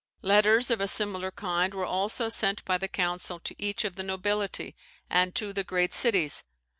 ]Letters 0.33 0.71
of 0.71 0.81
a 0.81 0.87
similar 0.87 1.29
kind 1.29 1.75
were 1.75 1.85
also 1.85 2.27
sent 2.27 2.65
by 2.65 2.79
the 2.79 2.87
council 2.87 3.37
to 3.41 3.55
each 3.61 3.85
of 3.85 3.97
the 3.97 4.01
nobility, 4.03 4.75
and 5.11 5.35
to 5.35 5.53
the 5.53 5.63
great 5.63 5.93
cities. 5.93 6.43